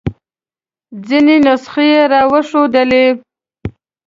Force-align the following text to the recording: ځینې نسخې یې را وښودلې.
ځینې 1.07 1.35
نسخې 1.45 1.85
یې 1.93 2.03
را 2.11 2.21
وښودلې. 2.31 3.05